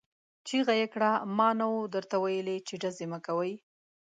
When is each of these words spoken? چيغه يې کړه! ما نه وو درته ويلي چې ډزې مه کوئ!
چيغه 0.47 0.73
يې 0.79 0.87
کړه! 0.93 1.11
ما 1.37 1.49
نه 1.59 1.65
وو 1.71 1.81
درته 1.95 2.15
ويلي 2.23 2.57
چې 2.67 2.73
ډزې 2.81 3.05
مه 3.11 3.19
کوئ! 3.27 3.53